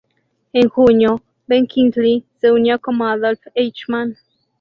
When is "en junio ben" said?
0.53-1.67